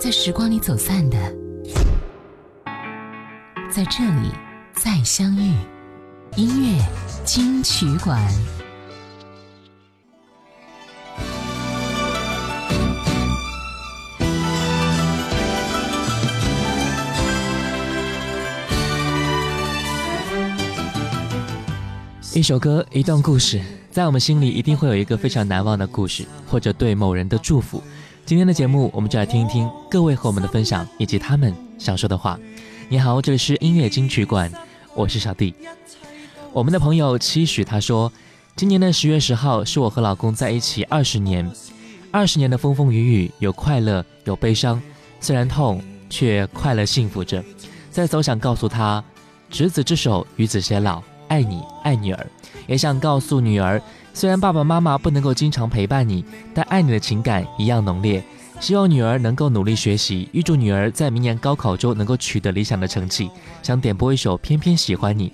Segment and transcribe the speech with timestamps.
[0.00, 1.18] 在时光里走散的，
[3.68, 4.30] 在这里
[4.72, 5.52] 再相遇。
[6.36, 6.80] 音乐
[7.24, 8.24] 金曲馆。
[22.32, 23.60] 一首歌，一段故事，
[23.90, 27.82] 在我们心里一定会有一个非常难忘的故事，或者对某人的祝福。
[28.28, 32.38] 今天的节目，我们就来听一听各位和我们的分享，以及他们想说的话。
[32.90, 34.52] 你好，这里是音乐金曲馆，
[34.94, 35.54] 我是小弟。
[36.52, 38.12] 我们的朋友期许他说，
[38.54, 41.50] 今年的十月十号是我和老公在一起二十年，
[42.10, 44.78] 二十年的风风雨雨，有快乐，有悲伤，
[45.20, 47.42] 虽然痛，却快乐幸福着。
[47.90, 49.02] 在走想告诉他，
[49.48, 51.02] 执子之手，与子偕老。
[51.28, 52.26] 爱你，爱女儿，
[52.66, 53.80] 也想告诉女儿，
[54.12, 58.22] 虽然爸爸妈妈不能够经常陪伴你，但爱你的情感一样浓烈。
[58.60, 63.30] 希望女儿能够努力学习，预祝女儿在明年高考中能够取得理想的成绩。
[63.62, 65.28] 想点播一首《偏偏喜欢你》，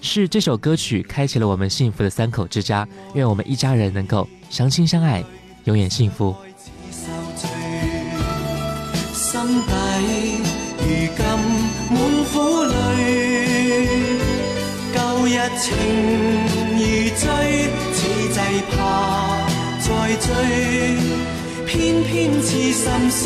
[0.00, 2.88] 是这首歌曲开启了我们幸福的三口之家。
[3.12, 5.22] 愿我们一家人能够相亲相爱，
[5.64, 6.34] 永远幸福。
[15.26, 15.76] 一情
[16.78, 16.80] 如
[17.16, 17.89] 醉，
[18.70, 18.74] 怕
[19.80, 20.28] 再追，
[21.66, 22.08] 偏偏
[22.42, 23.22] 痴心想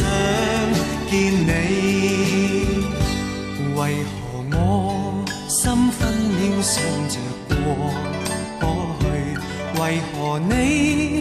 [1.10, 1.48] 见你。
[3.76, 4.12] 为何
[4.52, 4.58] 我
[5.48, 6.74] 心分秒想
[7.08, 7.14] 着
[7.48, 7.54] 过
[8.60, 8.64] 过
[9.00, 9.02] 去？
[9.80, 11.13] 为何你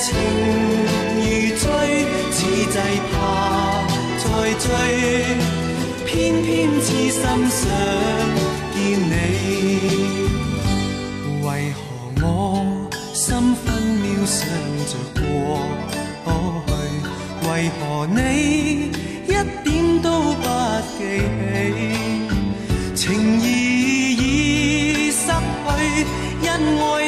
[0.00, 0.06] 情
[1.16, 1.20] 如
[1.56, 1.66] 醉，
[2.30, 2.78] 此际
[3.10, 3.14] 怕
[4.22, 4.66] 再追，
[6.06, 6.08] 偏
[6.42, 6.46] 偏
[6.80, 7.20] 痴心
[7.50, 7.60] 想
[8.74, 8.76] 见
[9.10, 9.12] 你。
[11.42, 11.78] 为何
[12.22, 12.24] 我
[13.12, 13.26] 心
[13.56, 14.38] 分秒想
[14.86, 15.22] 着过
[16.24, 16.68] 去？
[17.48, 18.16] 为何你
[19.26, 19.28] 一
[19.64, 19.68] 点
[20.00, 20.44] 都不
[20.96, 20.98] 记
[22.94, 22.94] 起？
[22.94, 23.00] 情
[23.40, 23.44] 义
[24.14, 25.26] 已失去，
[26.42, 26.46] 因
[26.80, 27.07] 爱。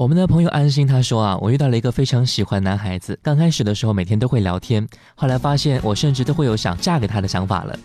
[0.00, 7.78] 我们的朋友安心他说啊，我遇到了一个非常喜欢男孩子，刚开始的时候每天都会聊天，后来发现我甚至都会有想嫁给他的想法了。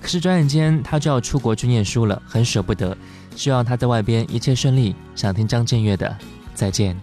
[0.00, 2.96] 可是转眼间他就要出国去念书了，很舍不得，
[3.36, 4.96] 希望他在外边一切顺利。
[5.14, 6.12] 想听张震岳的
[6.54, 7.00] 再见。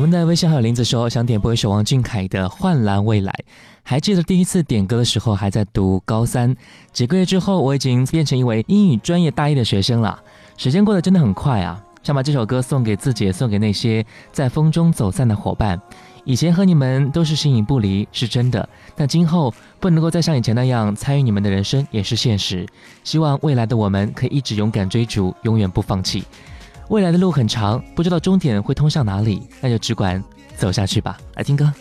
[0.00, 3.30] 我们的微信好友林子说想点播一首王俊凯的《幻蓝未来》。
[3.82, 6.56] 还记得第一次点歌的时候还在读高三，
[6.90, 10.18] 几个月之后我已经变成一位英语专业大一的学生了。
[10.56, 11.78] 时间过得真的很快啊！
[12.02, 14.02] 想把这首歌送给自己，送给那些
[14.32, 15.78] 在风中走散的伙伴。
[16.24, 18.66] 以前和你们都是形影不离，是真的。
[18.96, 22.66] 但今后不能够再像以前那样参与你们的人生，也是现实。
[23.04, 26.24] 希望未来的我们可以一直勇敢追逐，永远不放弃。
[26.90, 30.22] 未来的路很长，不知道终点会通向哪里，那就只管
[30.56, 31.16] 走下去吧。
[31.36, 31.72] 来听歌。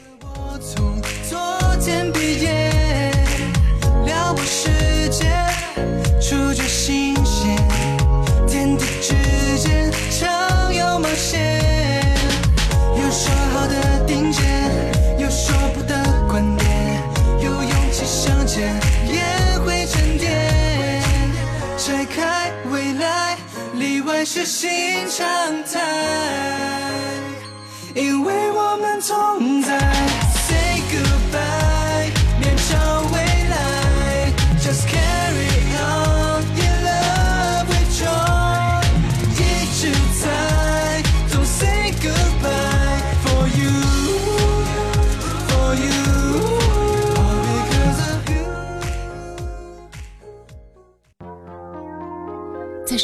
[24.26, 25.28] 是新常
[25.64, 25.80] 态，
[27.96, 29.99] 因为我们同在。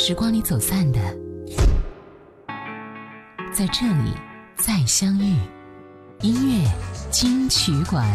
[0.07, 0.99] 时光里走散的。
[3.51, 4.13] 在这里
[4.55, 5.35] 再相遇，
[6.21, 6.71] 音乐
[7.09, 8.07] 金曲馆。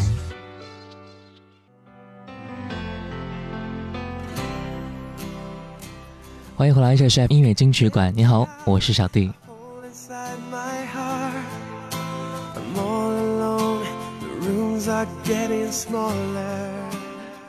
[6.54, 8.12] 欢迎回来，这是音乐金曲馆。
[8.14, 9.32] 你好，我是小弟。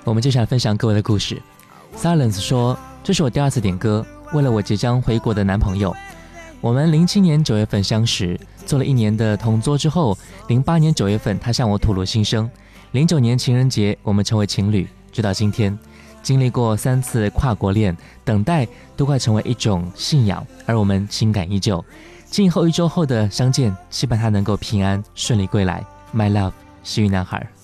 [0.04, 1.40] 我们接下来分享各位的故事。
[1.96, 5.96] Silence 说：“这是我第二次点歌，为了我即将回国的男朋友。”
[6.62, 10.16] 我们零七年九月份相识，做了一年的同桌之后，
[10.48, 12.48] 零八年九月份他向我吐露心声，
[12.92, 15.76] 零九年情人节我们成为情侣，直到今天，
[16.22, 21.84] 经历过三次跨国恋，等待都快成为一种信仰，而我们情感依旧。
[22.26, 25.84] 今后一周后的相见，期盼他能够平安顺利归来。
[26.14, 27.61] My love，幸运男孩。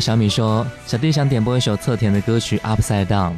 [0.00, 3.32] 小米说：“小弟想点播一首侧田的歌曲《Upside Down》。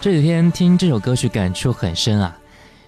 [0.00, 2.36] 这几天听这首歌曲，感触很深啊。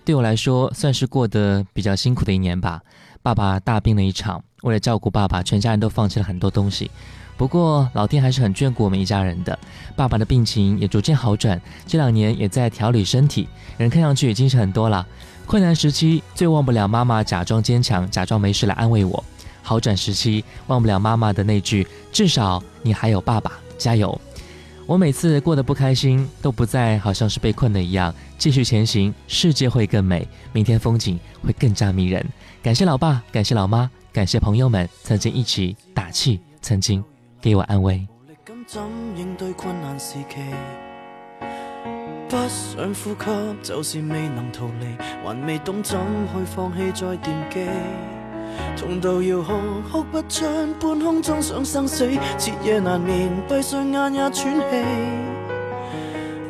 [0.04, 2.80] 对我来说，算是过得比较辛苦的一年吧。
[3.22, 6.90] 爸爸大病了一场，为了照顾爸爸，全家人都放弃了很多东西。
[7.36, 9.58] 不过老天还是很眷顾我们一家人的。
[9.94, 15.06] 爸爸的病情也逐渐好转，这两年也在调理身体，人看上去也精神很多了。
[15.46, 19.24] 困难时期最忘不了妈妈假装坚强，假装没事来安慰我。”
[19.66, 24.16] 好转时期，忘不了妈妈的那句：“至少你还有爸爸，加油！”
[24.86, 32.24] 我每次过得不开心，都不再好像是被困的一样，继续前行，世界会更美，明天风景会更加迷人。
[32.62, 37.02] 感谢老爸，感谢老妈，感谢朋友们曾经一起打气，曾经
[37.40, 38.06] 给我安慰。
[42.28, 44.86] 不想呼吸，就是未能逃离，
[45.24, 48.15] 还未懂怎去放弃再惦记。
[48.76, 49.52] 痛到要哭，
[49.90, 50.44] 哭不出，
[50.80, 52.08] 半空中想生死，
[52.38, 54.76] 彻夜难眠，闭上眼也喘气。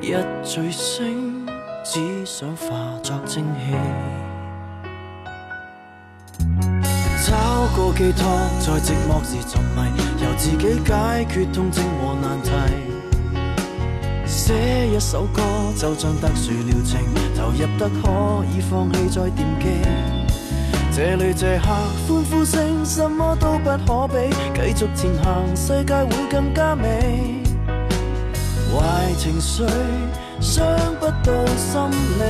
[0.02, 1.46] 一醉醒，
[1.84, 2.68] 只想化
[3.02, 3.74] 作蒸汽。
[7.26, 7.34] 找
[7.74, 8.22] 个寄托，
[8.60, 9.78] 在寂寞时沉迷，
[10.22, 12.50] 由自己解决痛症和难题。
[14.24, 14.54] 写
[14.88, 15.42] 一首歌，
[15.76, 17.00] 就像特殊疗程，
[17.34, 20.15] 投入得可以放弃再惦记。
[20.96, 24.14] 这里这刻欢呼声，什么都不可比，
[24.54, 27.42] 继续前行，世界会更加美。
[28.72, 29.62] 坏情绪
[30.40, 30.66] 伤
[30.98, 32.24] 不到心里。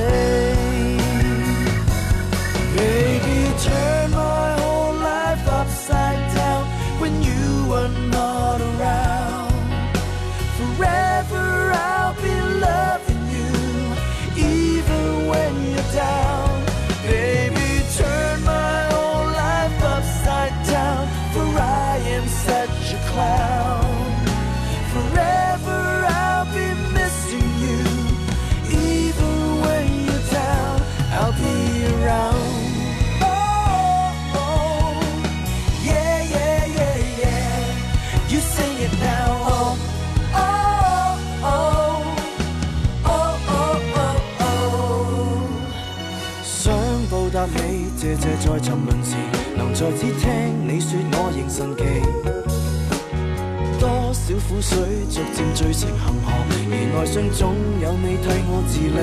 [57.29, 58.99] 总有你替我治理。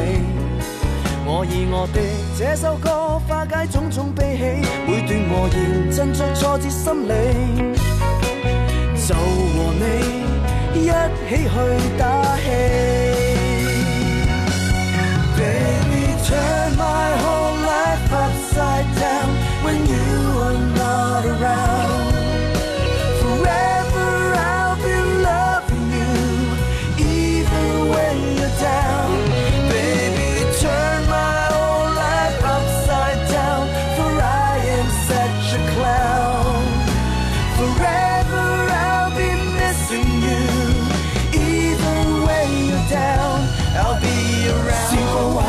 [1.26, 2.00] 我以我的
[2.38, 4.42] 这首歌化解种种悲喜，
[4.86, 7.10] 每段和言振作挫折心理，
[9.06, 9.82] 就和你
[10.80, 11.54] 一起去
[11.98, 12.46] 打气。
[15.36, 19.28] Baby turn my whole life upside down
[19.64, 21.73] when you are not around.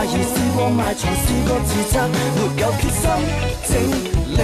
[0.08, 2.18] 而试过埋藏试过自责没
[2.62, 3.04] 有决心
[3.66, 3.74] 整
[4.32, 4.40] 理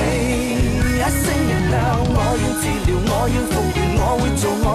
[0.97, 1.25] 一声
[2.13, 4.67] 我要治疗我要复原我会做我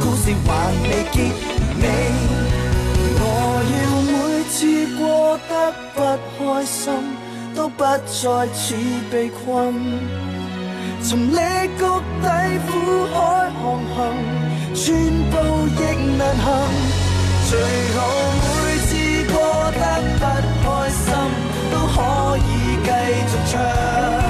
[0.00, 0.48] 故事还
[0.82, 1.16] 未结
[1.80, 1.84] 尾
[3.20, 3.22] 我
[3.72, 3.74] 要
[4.10, 4.12] 每
[4.50, 4.58] 次
[4.98, 5.52] 过得
[5.94, 5.96] 不
[6.36, 6.82] 开心
[7.54, 8.74] 都不再似
[9.12, 9.72] 被困。
[11.04, 11.36] 从你
[11.78, 14.94] 谷底苦海航行全
[15.30, 15.36] 部
[15.68, 16.44] 亦难行
[17.50, 17.60] 最
[17.94, 18.63] 好
[19.70, 21.14] 得不开心，
[21.70, 22.40] 都可以
[22.84, 22.88] 继
[23.28, 24.23] 续唱。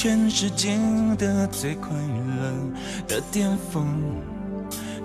[0.00, 0.78] 全世界
[1.18, 2.52] 的最快乐
[3.08, 3.84] 的巅峰。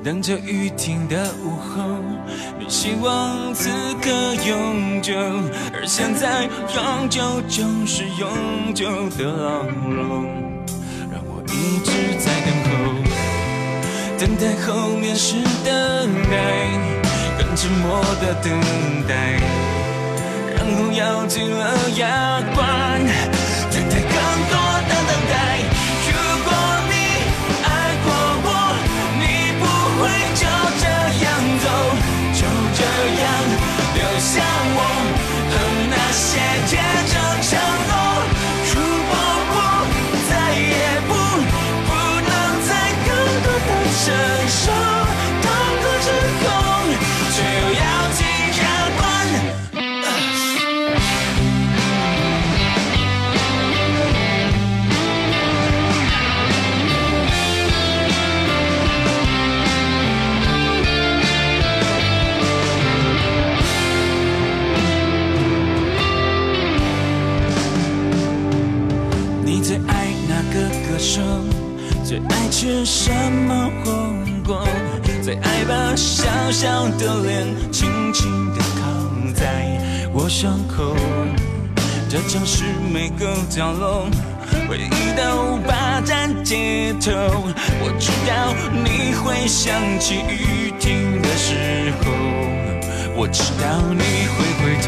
[0.04, 1.82] 等着雨停的午后，
[2.60, 3.72] 你希望此
[4.04, 4.12] 刻
[4.48, 5.16] 永久，
[5.74, 6.44] 而现在
[6.76, 8.86] 永久就是永久
[9.18, 10.28] 的牢笼，
[11.12, 12.72] 让我一直在等候，
[14.20, 15.74] 等待后面是等
[16.30, 16.70] 待，
[17.40, 18.54] 更沉默的等
[19.08, 19.42] 待，
[20.56, 23.02] 然后咬紧了牙关，
[36.36, 36.63] 和
[72.64, 73.92] 吃什么火
[74.46, 74.66] 锅？
[75.22, 79.78] 最爱把小小的脸轻轻地靠在
[80.14, 80.96] 我胸口。
[82.10, 84.08] 这城市每个角落，
[84.70, 87.12] 回忆都霸占街头。
[87.82, 92.14] 我知道你会想起雨停的时候，
[93.14, 94.88] 我知道你会回头。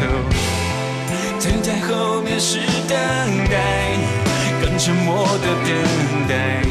[1.44, 2.58] 等待后面是
[2.88, 2.96] 等
[3.50, 3.92] 待，
[4.62, 5.68] 更沉默的等
[6.26, 6.62] 待，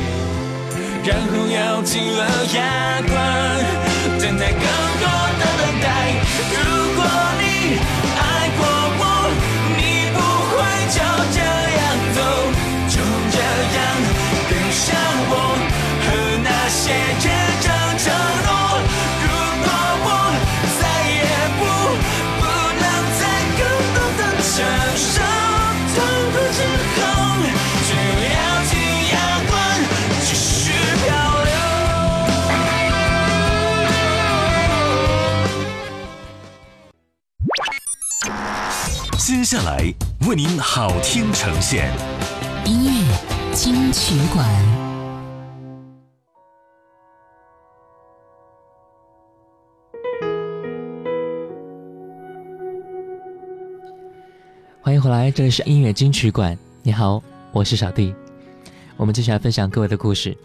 [1.07, 3.84] 然后咬紧了牙关，
[39.45, 39.93] 下来
[40.27, 41.93] 为您好听呈现，
[42.65, 44.43] 音乐金曲馆，
[54.81, 56.57] 欢迎回来，这里是音乐金曲馆。
[56.81, 58.15] 你好，我是小弟。
[58.97, 60.35] 我们接下来分享各位的故事。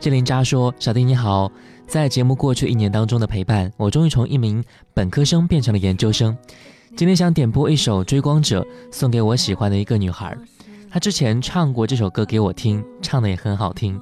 [0.00, 1.52] 志林渣说：“小弟你好，
[1.86, 6.34] 在节目过去一年当中的陪伴，我终于从一名本科生变成了研究生。
[6.96, 10.36] 今天想点播一首《追光者》，送给我喜欢的一个女孩。
[10.88, 14.00] 她之前唱过这首歌给我听，唱的也很好听。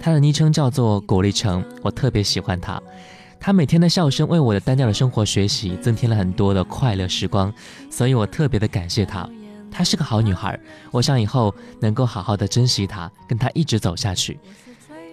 [0.00, 2.82] 她的昵称叫做果粒橙，我特别喜欢她。
[3.38, 7.52] 她每天的笑声为我的单调的生活学习增添了很多的快乐时光，
[7.88, 9.28] 所以我特别的感谢她。
[9.70, 10.58] 她是个好女孩，
[10.90, 14.40] 我想以后能够好好的珍惜她，跟她一直走下去。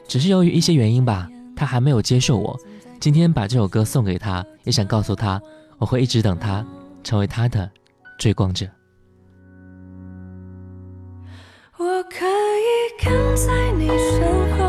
[0.07, 2.59] 只是由于一些原因吧，她还没有接受我。
[2.99, 5.39] 今天把这首歌送给她，也想告诉她，
[5.77, 6.65] 我会一直等她，
[7.03, 7.69] 成为他的
[8.17, 8.65] 追光者。
[11.77, 14.21] 我可以跟在你身
[14.57, 14.68] 后，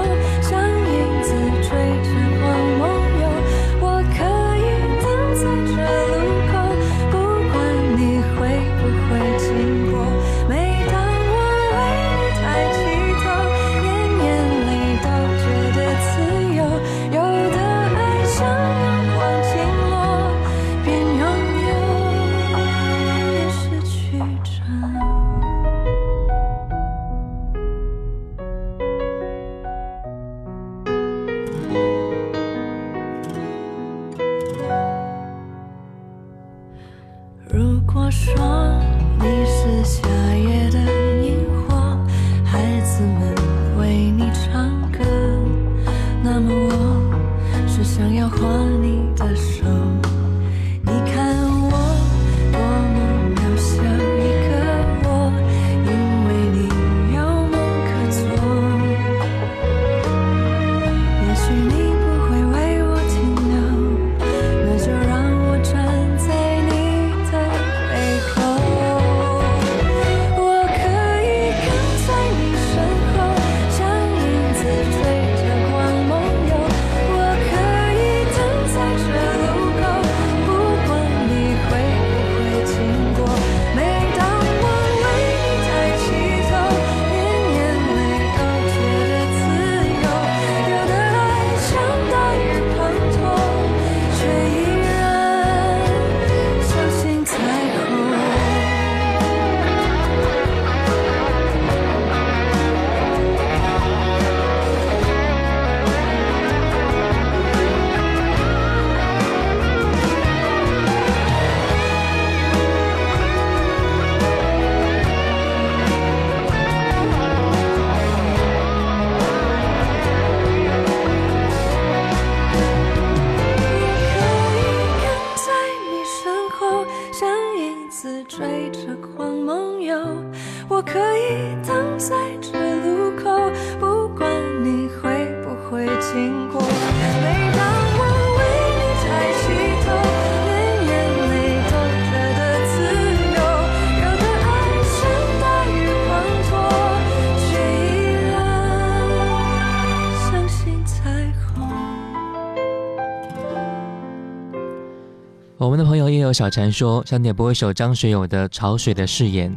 [156.31, 159.51] 友小婵说，想点播一首张学友的《潮水的誓言》。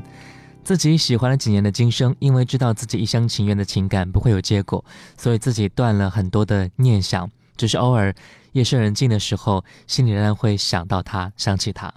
[0.64, 4.84] 自己喜欢了几年的今生，因为知道自己一厢情愿的情感不会有结果，
[5.16, 7.30] 所以自己断了很多的念想。
[7.56, 8.12] 只是偶尔
[8.54, 11.94] 夜深人静的时候，心里仍然会想到他，想起他。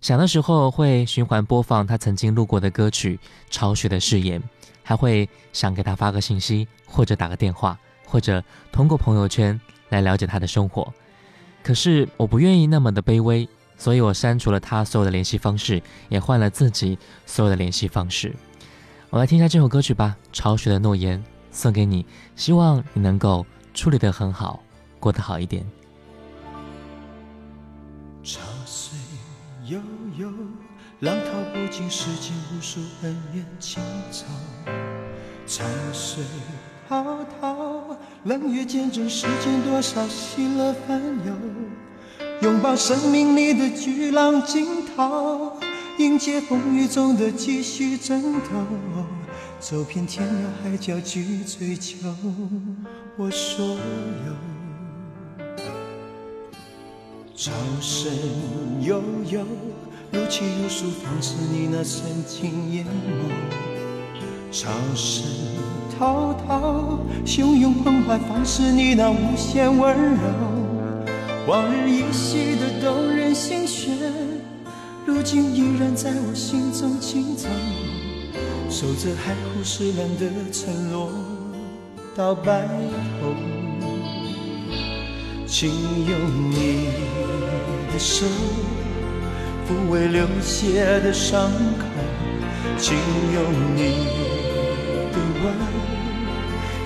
[0.00, 3.16] 想的时候会循环播放他曾经录过的歌曲
[3.50, 4.40] 《潮水的誓言》，
[4.84, 10.94] 还会想给他发个信息，或者打个电话，或者通过朋友圈来了解他的生活。
[11.64, 18.34] 可是我不愿意那么的卑微，所以我删除了他所有的联系方式，也换了自己所有的联系方式。
[19.10, 21.18] 我来听一下这首歌曲吧，《潮水的诺言》
[21.50, 24.62] 送给你，希望你能够处理得很好，
[24.98, 25.64] 过得好一点。
[28.22, 28.98] 潮水
[29.66, 29.78] 悠
[30.16, 30.28] 悠，
[31.00, 34.24] 浪淘不尽世间无数恩怨情仇。
[35.46, 36.24] 潮水
[36.88, 41.32] 滔滔，冷月见证世间多少喜乐烦忧。
[42.40, 45.56] 拥抱生命里的巨浪惊涛，
[45.98, 48.50] 迎接风雨中的继续争斗。
[49.60, 50.30] 走遍天涯
[50.62, 51.96] 海角去追求
[53.16, 53.78] 我所有。
[57.34, 58.12] 潮声
[58.82, 59.44] 悠悠，
[60.12, 63.30] 如泣如诉，放肆你那深情眼眸。
[64.52, 65.24] 潮声
[65.98, 70.63] 滔滔，汹涌澎湃，放肆你那无限温柔。
[71.46, 73.94] 往日依稀的动人心弦，
[75.04, 77.48] 如今依然在我心中轻奏。
[78.70, 81.10] 守着海枯石烂的承诺，
[82.16, 82.66] 到白
[83.20, 83.34] 头。
[85.46, 86.88] 请用你
[87.92, 88.24] 的手
[89.68, 91.84] 抚慰流血的伤口，
[92.78, 92.96] 请
[93.34, 93.44] 用
[93.76, 94.06] 你
[95.12, 95.54] 的吻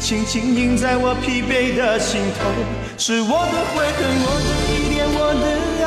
[0.01, 2.88] 轻轻印在我疲惫的心头。
[3.01, 5.47] 是我的悔恨，我的依恋，我的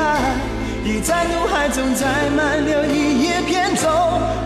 [0.82, 3.84] 已在怒海中载满了一叶扁舟。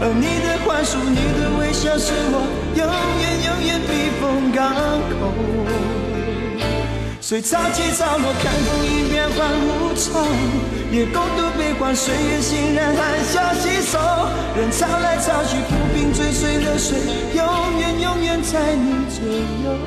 [0.02, 2.42] 而你的宽恕，你的微笑，是我
[2.74, 2.83] 永
[3.22, 4.74] 远永远避风港
[5.14, 5.31] 口。
[7.20, 10.26] 随潮起潮落，看风云变幻无常，
[10.90, 13.96] 也共度悲欢，岁月欣然含笑携手。
[14.59, 16.98] 任潮来潮去，浮萍追随流水，
[17.33, 17.46] 永
[17.79, 19.22] 远永远在你左
[19.62, 19.86] 右。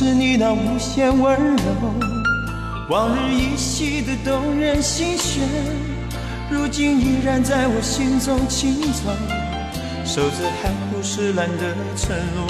[0.00, 1.62] 是，你那无限温柔。
[2.88, 5.42] 往日依稀的动人心弦，
[6.48, 9.10] 如今依然在我心中轻奏。
[10.02, 12.46] 守着海枯石烂的承诺，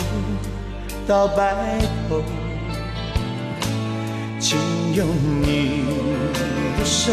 [1.09, 2.23] 到白头。
[4.39, 4.57] 请
[4.95, 5.09] 用
[5.43, 5.83] 你
[6.79, 7.11] 的手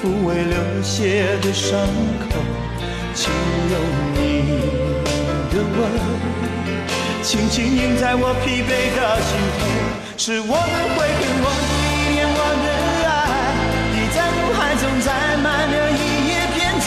[0.00, 1.78] 抚慰流血的伤
[2.30, 2.40] 口，
[3.12, 3.30] 请
[3.70, 3.78] 用
[4.14, 4.22] 你
[5.50, 6.45] 的吻
[7.26, 9.66] 轻轻印在我疲惫的心头。
[10.14, 12.70] 是我的悔恨，我的依恋，我的
[13.02, 13.50] 爱，
[13.90, 15.10] 你在怒海中载
[15.42, 16.70] 满了一叶扁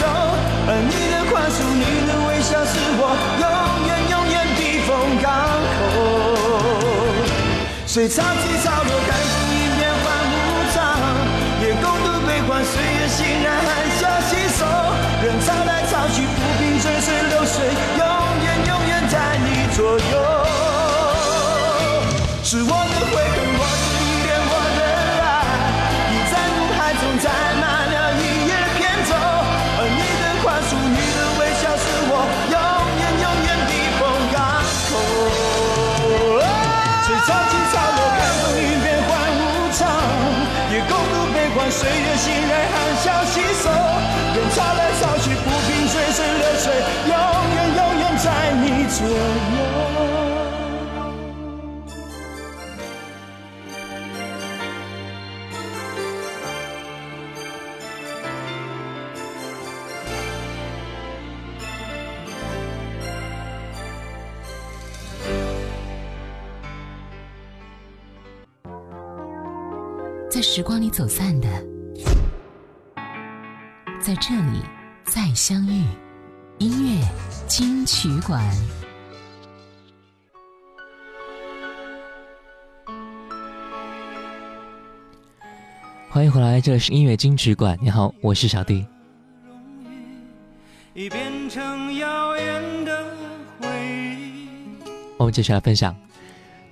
[0.64, 3.44] 而你的宽恕，你的微笑，是我永
[3.84, 5.28] 远永远避风港
[5.76, 5.76] 口。
[7.84, 10.80] 随潮起潮落，看风云变幻无常，
[11.60, 13.68] 也共度悲欢，岁月欣然含
[14.00, 14.64] 笑携手。
[15.20, 17.60] 任潮来潮去，浮萍追随流水，
[18.00, 18.08] 永
[18.40, 20.29] 远永远在你左右。
[41.80, 43.64] 岁月欣然含笑携手。
[44.36, 46.66] 任潮来潮去，浮萍追随流水，
[47.08, 47.14] 永
[47.54, 48.26] 远永远在
[48.60, 49.10] 你左右。
[70.30, 71.48] 在时光里走散的，
[74.10, 74.60] 在这里
[75.04, 75.84] 再相遇。
[76.58, 77.08] 音乐
[77.46, 78.44] 金曲馆，
[86.08, 87.78] 欢迎回来，这里是音乐金曲馆。
[87.80, 88.84] 你好，我是小弟。
[90.92, 93.14] 已变成遥远的
[93.60, 93.68] 回
[94.18, 94.48] 忆。
[95.18, 95.94] 我们接下来分享。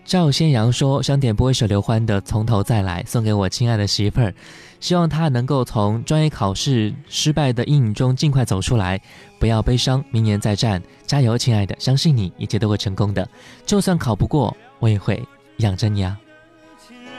[0.09, 4.33] 赵先阳说：“想点播一首刘欢的《从头再来》，送给我亲爱的媳妇儿，
[4.81, 8.99] 希望她能够从专业考试失败的阴影中尽快走出来，
[9.38, 13.29] 不要悲伤，明年再战，加油，亲爱的，相信你，一切都会成功的。
[13.66, 15.23] 就算考不过，我也会
[15.59, 16.18] 养着你啊。”
[16.88, 17.12] 亲人，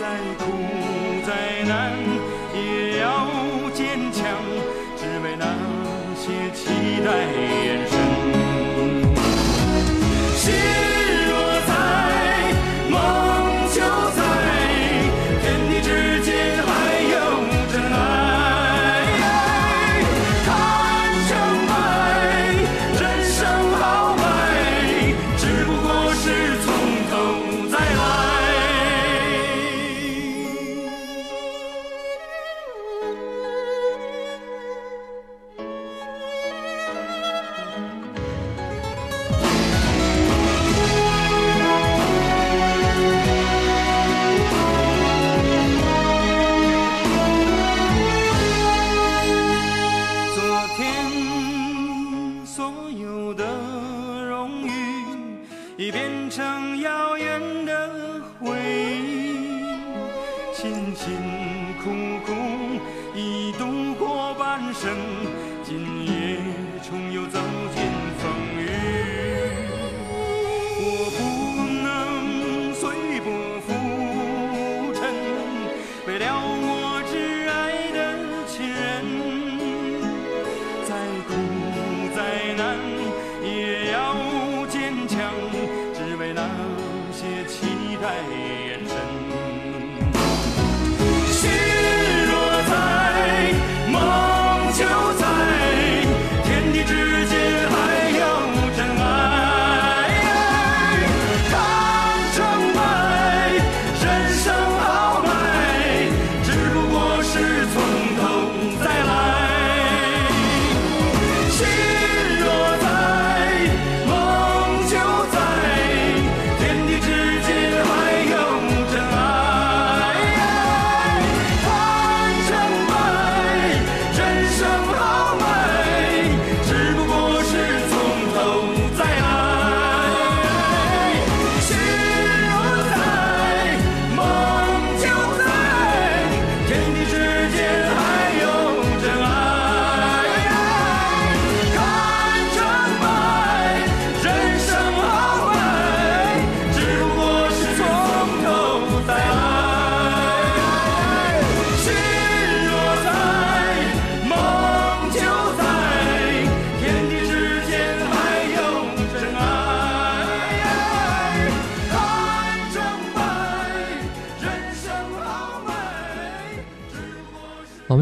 [0.00, 0.46] 再苦
[1.26, 1.92] 再难
[2.54, 3.28] 也要
[3.74, 4.24] 坚强，
[4.96, 5.44] 只为那
[6.16, 6.64] 些期
[7.04, 7.57] 待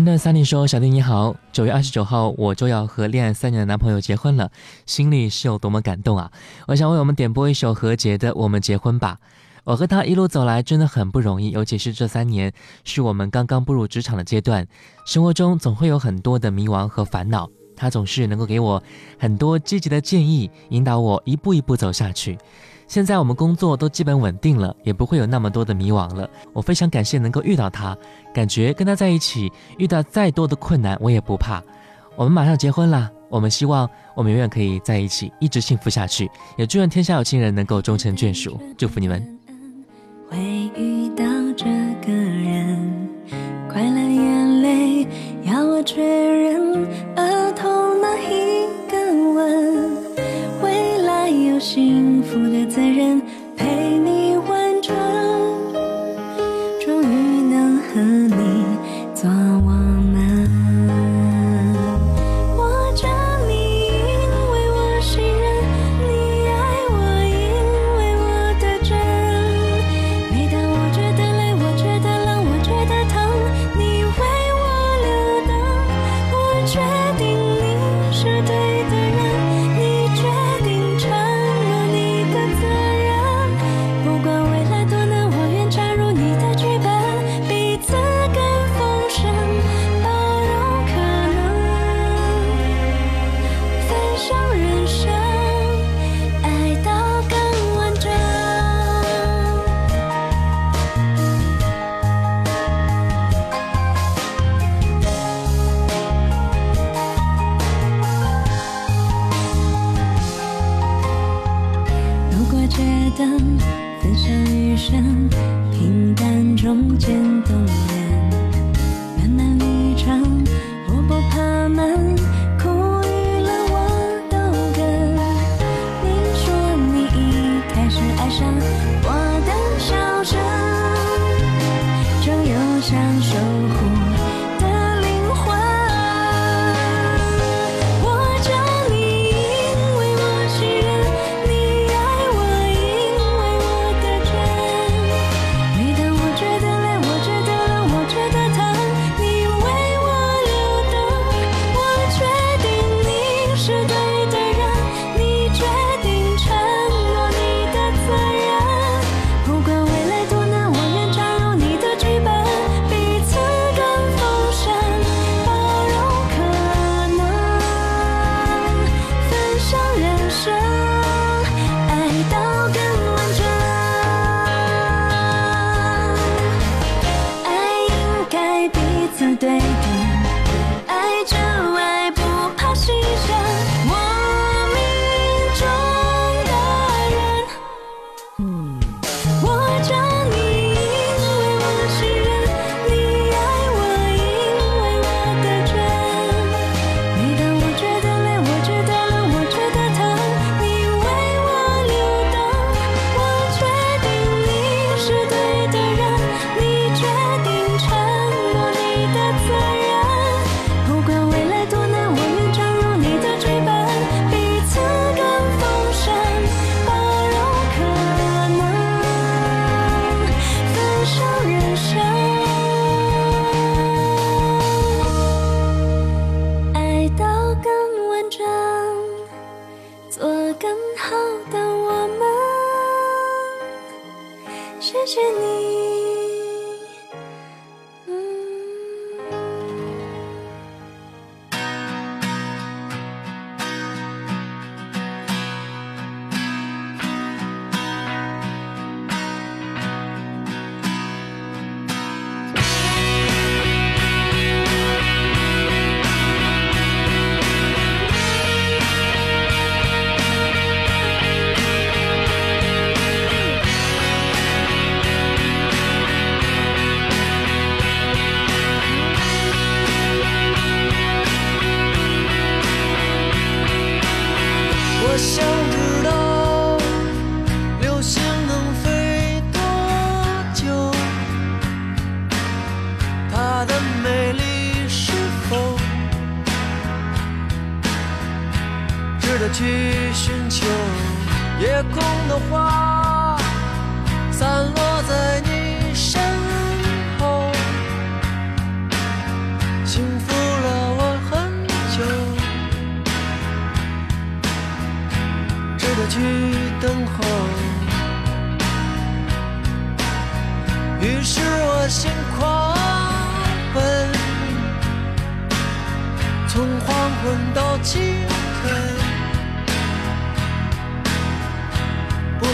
[0.06, 4.50] 的 Sunny 说：“小弟你好，九月二十九号我就要和恋爱三年的男朋友结婚了，
[4.86, 6.30] 心里是有多么感动啊！
[6.68, 9.18] 我想为我们点播一首何洁的《我们结婚吧》。
[9.64, 12.52] 我和他一路走来真的很不容易，尤其是这三年，
[12.84, 14.66] 是我们刚刚步入职场的阶段，
[15.04, 17.50] 生活中总会有很多的迷茫和烦恼。
[17.74, 18.82] 他总是能够给我
[19.18, 22.38] 很多积极的建议，引导我一步一步走下去。
[22.86, 26.28] 现在我们工作都基本稳定了，也不会有那么多的迷惘了。
[26.52, 27.96] 我非常感谢能够遇到他，
[28.32, 31.62] 感觉跟他在一起，遇到再多的困难我也不怕。
[32.14, 36.30] 我们马上结婚了，我们希望我们永远可以在一起，一直幸福下去。
[36.56, 39.38] 也祝愿天下有情人能够终成眷属，祝福你们。
[40.30, 40.38] 会
[40.76, 41.24] 遇到
[41.56, 41.66] 这
[42.06, 43.08] 个人，
[43.68, 45.06] 快乐眼泪
[45.42, 46.55] 要我确认，
[51.68, 53.20] 幸福的责任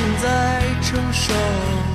[0.02, 1.91] 正在承受。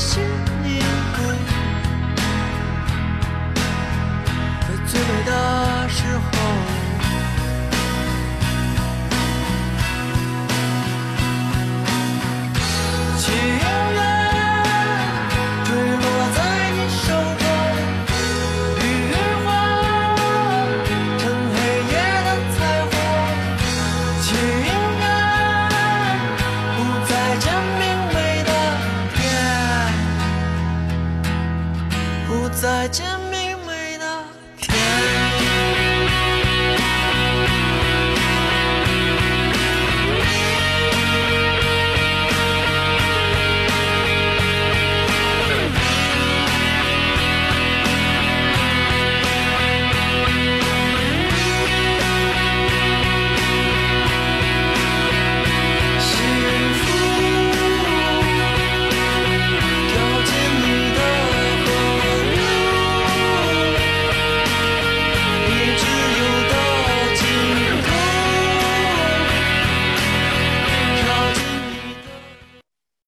[0.00, 0.27] 我